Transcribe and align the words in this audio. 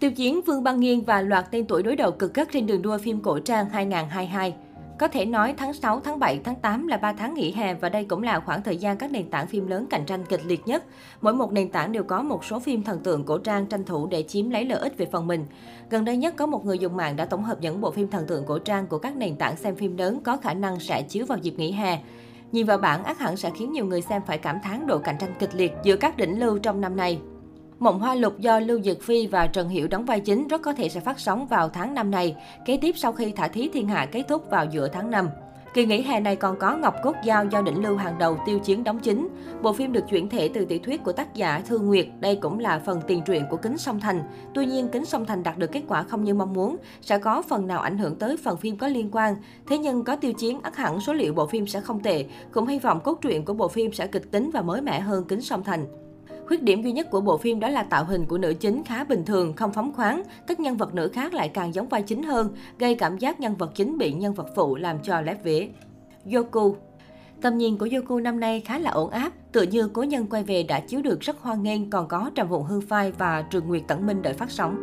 Tiêu 0.00 0.10
Chiến, 0.10 0.40
Vương 0.46 0.64
Băng 0.64 0.80
Nghiên 0.80 1.00
và 1.00 1.22
loạt 1.22 1.50
tên 1.50 1.66
tuổi 1.66 1.82
đối 1.82 1.96
đầu 1.96 2.10
cực 2.10 2.34
gắt 2.34 2.48
trên 2.52 2.66
đường 2.66 2.82
đua 2.82 2.98
phim 2.98 3.20
cổ 3.20 3.38
trang 3.38 3.68
2022. 3.70 4.54
Có 4.98 5.08
thể 5.08 5.24
nói 5.24 5.54
tháng 5.56 5.72
6, 5.72 6.00
tháng 6.00 6.18
7, 6.18 6.40
tháng 6.44 6.54
8 6.54 6.86
là 6.86 6.96
3 6.96 7.12
tháng 7.12 7.34
nghỉ 7.34 7.52
hè 7.52 7.74
và 7.74 7.88
đây 7.88 8.04
cũng 8.04 8.22
là 8.22 8.40
khoảng 8.40 8.62
thời 8.62 8.76
gian 8.76 8.96
các 8.96 9.10
nền 9.10 9.30
tảng 9.30 9.46
phim 9.46 9.66
lớn 9.66 9.86
cạnh 9.90 10.04
tranh 10.06 10.24
kịch 10.28 10.40
liệt 10.46 10.66
nhất. 10.66 10.84
Mỗi 11.20 11.32
một 11.32 11.52
nền 11.52 11.70
tảng 11.70 11.92
đều 11.92 12.04
có 12.04 12.22
một 12.22 12.44
số 12.44 12.58
phim 12.58 12.82
thần 12.82 13.00
tượng 13.00 13.24
cổ 13.24 13.38
trang 13.38 13.66
tranh 13.66 13.84
thủ 13.84 14.06
để 14.06 14.22
chiếm 14.22 14.50
lấy 14.50 14.64
lợi 14.64 14.80
ích 14.80 14.98
về 14.98 15.06
phần 15.12 15.26
mình. 15.26 15.46
Gần 15.90 16.04
đây 16.04 16.16
nhất 16.16 16.34
có 16.36 16.46
một 16.46 16.64
người 16.64 16.78
dùng 16.78 16.96
mạng 16.96 17.16
đã 17.16 17.24
tổng 17.24 17.44
hợp 17.44 17.58
những 17.60 17.80
bộ 17.80 17.90
phim 17.90 18.08
thần 18.08 18.26
tượng 18.26 18.44
cổ 18.46 18.58
trang 18.58 18.86
của 18.86 18.98
các 18.98 19.16
nền 19.16 19.36
tảng 19.36 19.56
xem 19.56 19.76
phim 19.76 19.96
lớn 19.96 20.20
có 20.24 20.36
khả 20.36 20.54
năng 20.54 20.80
sẽ 20.80 21.02
chiếu 21.02 21.26
vào 21.26 21.38
dịp 21.38 21.54
nghỉ 21.58 21.72
hè. 21.72 21.98
Nhìn 22.52 22.66
vào 22.66 22.78
bảng, 22.78 23.04
ác 23.04 23.18
hẳn 23.18 23.36
sẽ 23.36 23.50
khiến 23.58 23.72
nhiều 23.72 23.84
người 23.84 24.00
xem 24.00 24.22
phải 24.26 24.38
cảm 24.38 24.56
thán 24.62 24.86
độ 24.86 24.98
cạnh 24.98 25.16
tranh 25.18 25.34
kịch 25.38 25.54
liệt 25.54 25.72
giữa 25.84 25.96
các 25.96 26.16
đỉnh 26.16 26.40
lưu 26.40 26.58
trong 26.58 26.80
năm 26.80 26.96
nay. 26.96 27.20
Mộng 27.80 27.98
Hoa 28.00 28.14
Lục 28.14 28.38
do 28.38 28.60
Lưu 28.60 28.82
Dực 28.82 29.02
Phi 29.02 29.26
và 29.26 29.46
Trần 29.46 29.68
Hiểu 29.68 29.88
đóng 29.88 30.04
vai 30.04 30.20
chính 30.20 30.48
rất 30.48 30.62
có 30.62 30.72
thể 30.72 30.88
sẽ 30.88 31.00
phát 31.00 31.20
sóng 31.20 31.46
vào 31.46 31.68
tháng 31.68 31.94
năm 31.94 32.10
này, 32.10 32.36
kế 32.64 32.76
tiếp 32.76 32.94
sau 32.98 33.12
khi 33.12 33.32
Thả 33.32 33.48
Thí 33.48 33.68
Thiên 33.68 33.88
Hạ 33.88 34.06
kết 34.12 34.22
thúc 34.28 34.50
vào 34.50 34.66
giữa 34.70 34.88
tháng 34.88 35.10
5. 35.10 35.28
Kỳ 35.74 35.86
nghỉ 35.86 36.02
hè 36.02 36.20
này 36.20 36.36
còn 36.36 36.58
có 36.58 36.76
Ngọc 36.76 36.94
Cốt 37.02 37.14
Giao 37.24 37.44
do 37.44 37.62
đỉnh 37.62 37.82
lưu 37.82 37.96
hàng 37.96 38.18
đầu 38.18 38.38
tiêu 38.46 38.58
chiến 38.58 38.84
đóng 38.84 38.98
chính. 38.98 39.28
Bộ 39.62 39.72
phim 39.72 39.92
được 39.92 40.04
chuyển 40.10 40.28
thể 40.28 40.50
từ 40.54 40.64
tiểu 40.64 40.78
thuyết 40.82 41.04
của 41.04 41.12
tác 41.12 41.34
giả 41.34 41.62
Thư 41.66 41.78
Nguyệt, 41.78 42.06
đây 42.20 42.36
cũng 42.36 42.58
là 42.58 42.78
phần 42.78 43.00
tiền 43.06 43.22
truyện 43.26 43.44
của 43.50 43.56
Kính 43.56 43.78
Sông 43.78 44.00
Thành. 44.00 44.22
Tuy 44.54 44.66
nhiên, 44.66 44.88
Kính 44.88 45.04
Sông 45.04 45.26
Thành 45.26 45.42
đạt 45.42 45.58
được 45.58 45.72
kết 45.72 45.82
quả 45.88 46.02
không 46.02 46.24
như 46.24 46.34
mong 46.34 46.52
muốn, 46.52 46.76
sẽ 47.02 47.18
có 47.18 47.42
phần 47.42 47.66
nào 47.66 47.80
ảnh 47.80 47.98
hưởng 47.98 48.16
tới 48.16 48.36
phần 48.36 48.56
phim 48.56 48.76
có 48.76 48.88
liên 48.88 49.08
quan. 49.12 49.36
Thế 49.66 49.78
nhưng 49.78 50.04
có 50.04 50.16
tiêu 50.16 50.32
chiến, 50.32 50.60
ắt 50.62 50.76
hẳn 50.76 51.00
số 51.00 51.12
liệu 51.12 51.34
bộ 51.34 51.46
phim 51.46 51.66
sẽ 51.66 51.80
không 51.80 52.00
tệ, 52.00 52.24
cũng 52.52 52.66
hy 52.66 52.78
vọng 52.78 53.00
cốt 53.00 53.18
truyện 53.20 53.44
của 53.44 53.54
bộ 53.54 53.68
phim 53.68 53.92
sẽ 53.92 54.06
kịch 54.06 54.30
tính 54.30 54.50
và 54.50 54.62
mới 54.62 54.80
mẻ 54.80 55.00
hơn 55.00 55.24
Kính 55.24 55.40
Sông 55.40 55.64
Thành. 55.64 56.09
Khuyết 56.50 56.62
điểm 56.62 56.82
duy 56.82 56.92
nhất 56.92 57.10
của 57.10 57.20
bộ 57.20 57.38
phim 57.38 57.60
đó 57.60 57.68
là 57.68 57.82
tạo 57.82 58.04
hình 58.04 58.26
của 58.26 58.38
nữ 58.38 58.54
chính 58.60 58.84
khá 58.84 59.04
bình 59.04 59.24
thường, 59.24 59.52
không 59.52 59.72
phóng 59.72 59.92
khoáng. 59.92 60.22
Các 60.46 60.60
nhân 60.60 60.76
vật 60.76 60.94
nữ 60.94 61.08
khác 61.08 61.34
lại 61.34 61.48
càng 61.48 61.74
giống 61.74 61.88
vai 61.88 62.02
chính 62.02 62.22
hơn, 62.22 62.54
gây 62.78 62.94
cảm 62.94 63.18
giác 63.18 63.40
nhân 63.40 63.56
vật 63.56 63.70
chính 63.74 63.98
bị 63.98 64.12
nhân 64.12 64.34
vật 64.34 64.46
phụ 64.54 64.76
làm 64.76 64.98
cho 65.02 65.20
lép 65.20 65.44
vế. 65.44 65.68
Yoku 66.34 66.76
Tầm 67.42 67.58
nhìn 67.58 67.78
của 67.78 67.88
Yoku 67.92 68.18
năm 68.18 68.40
nay 68.40 68.60
khá 68.60 68.78
là 68.78 68.90
ổn 68.90 69.10
áp, 69.10 69.32
tựa 69.52 69.62
như 69.62 69.88
cố 69.88 70.02
nhân 70.02 70.26
quay 70.30 70.42
về 70.42 70.62
đã 70.62 70.80
chiếu 70.80 71.02
được 71.02 71.20
rất 71.20 71.40
hoan 71.40 71.62
nghênh, 71.62 71.90
còn 71.90 72.08
có 72.08 72.30
Trầm 72.34 72.48
Vụ 72.48 72.62
Hương 72.62 72.80
Phai 72.80 73.12
và 73.12 73.42
Trường 73.42 73.68
Nguyệt 73.68 73.82
Tẩn 73.88 74.06
Minh 74.06 74.22
đợi 74.22 74.34
phát 74.34 74.50
sóng. 74.50 74.76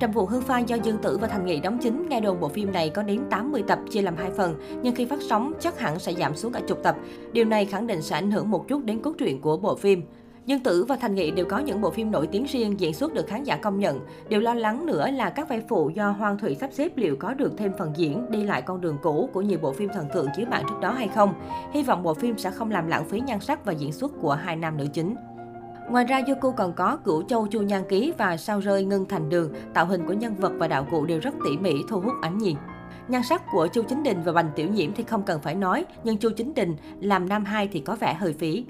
Trầm 0.00 0.10
Vụ 0.12 0.26
Hương 0.26 0.42
Phai 0.42 0.64
do 0.64 0.76
Dương 0.76 0.98
Tử 1.02 1.18
và 1.18 1.28
Thành 1.28 1.46
Nghị 1.46 1.60
đóng 1.60 1.78
chính, 1.82 2.08
nghe 2.08 2.20
đồn 2.20 2.40
bộ 2.40 2.48
phim 2.48 2.72
này 2.72 2.90
có 2.90 3.02
đến 3.02 3.20
80 3.30 3.62
tập 3.68 3.78
chia 3.90 4.02
làm 4.02 4.16
hai 4.16 4.30
phần, 4.36 4.54
nhưng 4.82 4.94
khi 4.94 5.04
phát 5.04 5.18
sóng 5.28 5.52
chắc 5.60 5.80
hẳn 5.80 5.98
sẽ 5.98 6.12
giảm 6.12 6.36
xuống 6.36 6.52
cả 6.52 6.60
chục 6.68 6.78
tập. 6.82 6.96
Điều 7.32 7.44
này 7.44 7.66
khẳng 7.66 7.86
định 7.86 8.02
sẽ 8.02 8.16
ảnh 8.16 8.30
hưởng 8.30 8.50
một 8.50 8.68
chút 8.68 8.84
đến 8.84 9.02
cốt 9.02 9.12
truyện 9.18 9.40
của 9.40 9.56
bộ 9.56 9.74
phim. 9.74 10.02
Dương 10.46 10.60
Tử 10.60 10.84
và 10.84 10.96
Thành 10.96 11.14
Nghị 11.14 11.30
đều 11.30 11.46
có 11.46 11.58
những 11.58 11.80
bộ 11.80 11.90
phim 11.90 12.10
nổi 12.10 12.26
tiếng 12.26 12.44
riêng 12.44 12.80
diễn 12.80 12.94
xuất 12.94 13.14
được 13.14 13.26
khán 13.26 13.44
giả 13.44 13.56
công 13.56 13.78
nhận. 13.78 14.00
Điều 14.28 14.40
lo 14.40 14.54
lắng 14.54 14.86
nữa 14.86 15.10
là 15.10 15.30
các 15.30 15.48
vai 15.48 15.62
phụ 15.68 15.90
do 15.90 16.10
Hoang 16.10 16.38
Thủy 16.38 16.56
sắp 16.60 16.70
xếp 16.72 16.96
liệu 16.96 17.16
có 17.16 17.34
được 17.34 17.52
thêm 17.56 17.72
phần 17.78 17.92
diễn 17.96 18.30
đi 18.30 18.44
lại 18.44 18.62
con 18.62 18.80
đường 18.80 18.98
cũ 19.02 19.30
của 19.32 19.40
nhiều 19.40 19.58
bộ 19.62 19.72
phim 19.72 19.88
thần 19.94 20.06
tượng 20.14 20.26
chiếu 20.36 20.46
mạng 20.50 20.64
trước 20.68 20.80
đó 20.80 20.90
hay 20.90 21.08
không. 21.08 21.34
Hy 21.72 21.82
vọng 21.82 22.02
bộ 22.02 22.14
phim 22.14 22.38
sẽ 22.38 22.50
không 22.50 22.70
làm 22.70 22.86
lãng 22.86 23.04
phí 23.04 23.20
nhan 23.20 23.40
sắc 23.40 23.64
và 23.64 23.72
diễn 23.72 23.92
xuất 23.92 24.12
của 24.20 24.32
hai 24.32 24.56
nam 24.56 24.76
nữ 24.76 24.86
chính. 24.92 25.14
Ngoài 25.90 26.04
ra, 26.04 26.22
Yoku 26.26 26.52
còn 26.52 26.72
có 26.72 26.96
Cửu 26.96 27.22
Châu 27.22 27.46
Chu 27.46 27.62
Nhan 27.62 27.82
Ký 27.88 28.12
và 28.18 28.36
Sao 28.36 28.60
Rơi 28.60 28.84
Ngân 28.84 29.06
Thành 29.08 29.28
Đường, 29.28 29.52
tạo 29.74 29.86
hình 29.86 30.06
của 30.06 30.12
nhân 30.12 30.34
vật 30.34 30.52
và 30.58 30.68
đạo 30.68 30.86
cụ 30.90 31.06
đều 31.06 31.20
rất 31.20 31.34
tỉ 31.44 31.58
mỉ, 31.58 31.74
thu 31.88 32.00
hút 32.00 32.14
ánh 32.22 32.38
nhìn. 32.38 32.56
Nhan 33.08 33.22
sắc 33.22 33.42
của 33.52 33.66
Chu 33.66 33.82
Chính 33.82 34.02
Đình 34.02 34.22
và 34.24 34.32
Bành 34.32 34.50
Tiểu 34.56 34.68
Nhiễm 34.68 34.94
thì 34.94 35.02
không 35.02 35.22
cần 35.22 35.40
phải 35.40 35.54
nói, 35.54 35.84
nhưng 36.04 36.16
Chu 36.16 36.30
Chính 36.36 36.54
Đình 36.54 36.76
làm 37.00 37.28
nam 37.28 37.44
hai 37.44 37.68
thì 37.72 37.80
có 37.80 37.96
vẻ 37.96 38.14
hơi 38.14 38.32
phí. 38.32 38.64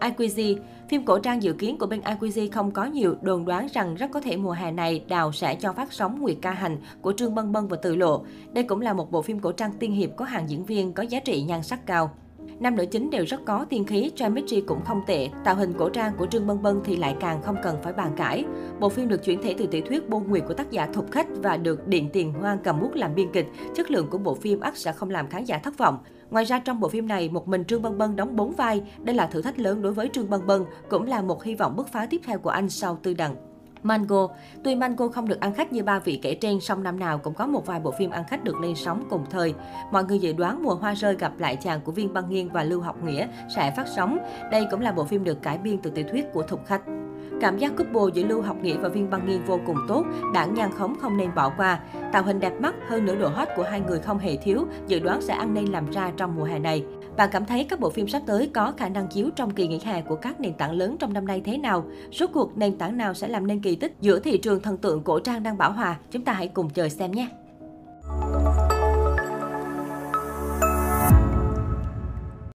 IQZ, 0.00 0.56
phim 0.92 1.04
cổ 1.04 1.18
trang 1.18 1.42
dự 1.42 1.52
kiến 1.52 1.78
của 1.78 1.86
bên 1.86 2.00
IQZ 2.00 2.48
không 2.52 2.70
có 2.70 2.84
nhiều, 2.84 3.16
đồn 3.22 3.44
đoán 3.44 3.66
rằng 3.72 3.94
rất 3.94 4.10
có 4.10 4.20
thể 4.20 4.36
mùa 4.36 4.52
hè 4.52 4.70
này 4.70 5.04
Đào 5.08 5.32
sẽ 5.32 5.54
cho 5.54 5.72
phát 5.72 5.92
sóng 5.92 6.20
Nguyệt 6.20 6.36
Ca 6.42 6.50
Hành 6.50 6.76
của 7.00 7.12
Trương 7.12 7.34
Bân 7.34 7.52
Bân 7.52 7.68
và 7.68 7.76
Từ 7.82 7.96
Lộ. 7.96 8.24
Đây 8.52 8.64
cũng 8.64 8.80
là 8.80 8.92
một 8.92 9.10
bộ 9.10 9.22
phim 9.22 9.40
cổ 9.40 9.52
trang 9.52 9.72
tiên 9.78 9.92
hiệp 9.92 10.10
có 10.16 10.24
hàng 10.24 10.50
diễn 10.50 10.64
viên 10.64 10.92
có 10.92 11.02
giá 11.02 11.20
trị 11.20 11.42
nhan 11.42 11.62
sắc 11.62 11.86
cao. 11.86 12.10
Nam 12.60 12.76
nữ 12.76 12.86
chính 12.86 13.10
đều 13.10 13.24
rất 13.24 13.44
có 13.44 13.64
tiên 13.64 13.84
khí, 13.84 14.10
chemistry 14.16 14.60
cũng 14.60 14.84
không 14.84 15.02
tệ. 15.06 15.28
Tạo 15.44 15.54
hình 15.54 15.72
cổ 15.78 15.88
trang 15.88 16.12
của 16.18 16.26
Trương 16.26 16.46
Bân 16.46 16.62
Bân 16.62 16.80
thì 16.84 16.96
lại 16.96 17.16
càng 17.20 17.42
không 17.42 17.56
cần 17.62 17.76
phải 17.82 17.92
bàn 17.92 18.12
cãi. 18.16 18.44
Bộ 18.80 18.88
phim 18.88 19.08
được 19.08 19.24
chuyển 19.24 19.42
thể 19.42 19.54
từ 19.58 19.66
tiểu 19.66 19.82
thuyết 19.88 20.08
Bôn 20.08 20.22
Nguyệt 20.22 20.42
của 20.48 20.54
tác 20.54 20.70
giả 20.70 20.86
Thục 20.86 21.10
Khách 21.10 21.26
và 21.42 21.56
được 21.56 21.88
Điện 21.88 22.10
Tiền 22.12 22.32
Hoang 22.32 22.58
cầm 22.58 22.80
bút 22.80 22.94
làm 22.94 23.14
biên 23.14 23.32
kịch. 23.32 23.46
Chất 23.74 23.90
lượng 23.90 24.06
của 24.10 24.18
bộ 24.18 24.34
phim 24.34 24.60
ắt 24.60 24.76
sẽ 24.76 24.92
không 24.92 25.10
làm 25.10 25.28
khán 25.28 25.44
giả 25.44 25.58
thất 25.58 25.78
vọng. 25.78 25.98
Ngoài 26.30 26.44
ra 26.44 26.58
trong 26.58 26.80
bộ 26.80 26.88
phim 26.88 27.08
này, 27.08 27.28
một 27.28 27.48
mình 27.48 27.64
Trương 27.64 27.82
Bân 27.82 27.98
Bân 27.98 28.16
đóng 28.16 28.36
4 28.36 28.52
vai. 28.52 28.82
Đây 29.02 29.14
là 29.14 29.26
thử 29.26 29.42
thách 29.42 29.58
lớn 29.58 29.82
đối 29.82 29.92
với 29.92 30.08
Trương 30.12 30.30
Bân 30.30 30.46
Bân, 30.46 30.64
cũng 30.90 31.06
là 31.06 31.22
một 31.22 31.44
hy 31.44 31.54
vọng 31.54 31.76
bứt 31.76 31.88
phá 31.88 32.06
tiếp 32.10 32.20
theo 32.24 32.38
của 32.38 32.50
anh 32.50 32.68
sau 32.68 32.98
Tư 33.02 33.14
Đằng. 33.14 33.51
Mango. 33.82 34.28
Tuy 34.64 34.74
Mango 34.74 35.08
không 35.08 35.28
được 35.28 35.40
ăn 35.40 35.54
khách 35.54 35.72
như 35.72 35.82
ba 35.82 35.98
vị 35.98 36.18
kể 36.22 36.34
trên, 36.34 36.60
song 36.60 36.82
năm 36.82 36.98
nào 36.98 37.18
cũng 37.18 37.34
có 37.34 37.46
một 37.46 37.66
vài 37.66 37.80
bộ 37.80 37.90
phim 37.90 38.10
ăn 38.10 38.24
khách 38.28 38.44
được 38.44 38.60
lên 38.60 38.74
sóng 38.74 39.04
cùng 39.10 39.24
thời. 39.30 39.54
Mọi 39.92 40.04
người 40.04 40.18
dự 40.18 40.32
đoán 40.32 40.62
mùa 40.62 40.74
hoa 40.74 40.94
rơi 40.94 41.16
gặp 41.16 41.32
lại 41.38 41.56
chàng 41.56 41.80
của 41.80 41.92
Viên 41.92 42.12
Băng 42.12 42.28
Nghiên 42.28 42.48
và 42.48 42.64
Lưu 42.64 42.80
Học 42.80 43.04
Nghĩa 43.04 43.26
sẽ 43.56 43.72
phát 43.76 43.88
sóng. 43.96 44.18
Đây 44.50 44.66
cũng 44.70 44.80
là 44.80 44.92
bộ 44.92 45.04
phim 45.04 45.24
được 45.24 45.42
cải 45.42 45.58
biên 45.58 45.78
từ 45.78 45.90
tiểu 45.90 46.04
thuyết 46.10 46.24
của 46.32 46.42
Thục 46.42 46.66
Khách. 46.66 46.82
Cảm 47.40 47.58
giác 47.58 47.72
couple 47.76 48.12
giữa 48.14 48.24
Lưu 48.28 48.42
Học 48.42 48.56
Nghĩa 48.62 48.76
và 48.76 48.88
Viên 48.88 49.10
Băng 49.10 49.26
Nghiên 49.28 49.44
vô 49.44 49.60
cùng 49.66 49.76
tốt, 49.88 50.04
đảng 50.34 50.54
nhan 50.54 50.70
khống 50.78 50.94
không 51.00 51.16
nên 51.16 51.34
bỏ 51.34 51.52
qua. 51.56 51.80
Tạo 52.12 52.22
hình 52.22 52.40
đẹp 52.40 52.60
mắt 52.60 52.74
hơn 52.88 53.04
nữa 53.04 53.14
độ 53.14 53.28
hot 53.28 53.48
của 53.56 53.62
hai 53.62 53.80
người 53.80 53.98
không 53.98 54.18
hề 54.18 54.36
thiếu, 54.36 54.66
dự 54.86 55.00
đoán 55.00 55.22
sẽ 55.22 55.34
ăn 55.34 55.54
nên 55.54 55.66
làm 55.66 55.90
ra 55.90 56.12
trong 56.16 56.36
mùa 56.36 56.44
hè 56.44 56.58
này. 56.58 56.84
Bạn 57.16 57.28
cảm 57.32 57.44
thấy 57.44 57.64
các 57.64 57.80
bộ 57.80 57.90
phim 57.90 58.08
sắp 58.08 58.22
tới 58.26 58.50
có 58.54 58.72
khả 58.76 58.88
năng 58.88 59.08
chiếu 59.08 59.30
trong 59.36 59.50
kỳ 59.50 59.68
nghỉ 59.68 59.80
hè 59.84 60.02
của 60.02 60.16
các 60.16 60.40
nền 60.40 60.54
tảng 60.54 60.72
lớn 60.72 60.96
trong 60.98 61.12
năm 61.12 61.26
nay 61.26 61.42
thế 61.44 61.58
nào? 61.58 61.84
Rốt 62.12 62.30
cuộc 62.32 62.58
nền 62.58 62.78
tảng 62.78 62.96
nào 62.96 63.14
sẽ 63.14 63.28
làm 63.28 63.46
nên 63.46 63.60
kỳ 63.60 63.76
tích 63.76 63.94
giữa 64.00 64.20
thị 64.20 64.38
trường 64.38 64.62
thần 64.62 64.76
tượng 64.76 65.02
cổ 65.02 65.18
trang 65.18 65.42
đang 65.42 65.58
bảo 65.58 65.72
hòa? 65.72 65.98
Chúng 66.10 66.24
ta 66.24 66.32
hãy 66.32 66.48
cùng 66.48 66.70
chờ 66.70 66.88
xem 66.88 67.12
nhé! 67.12 67.28